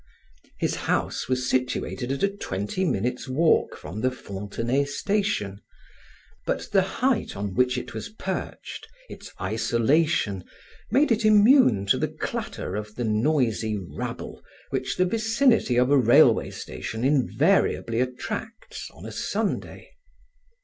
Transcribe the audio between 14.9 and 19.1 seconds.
the vicinity of a railway station invariably attracts on